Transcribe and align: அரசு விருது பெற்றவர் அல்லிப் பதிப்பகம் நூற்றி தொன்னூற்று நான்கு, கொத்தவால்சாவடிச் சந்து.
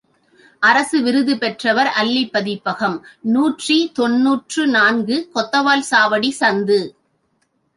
அரசு 0.61 1.01
விருது 1.01 1.37
பெற்றவர் 1.37 1.89
அல்லிப் 2.01 2.31
பதிப்பகம் 2.31 2.97
நூற்றி 3.33 3.91
தொன்னூற்று 3.93 4.67
நான்கு, 4.67 5.29
கொத்தவால்சாவடிச் 5.35 6.39
சந்து. 6.39 6.79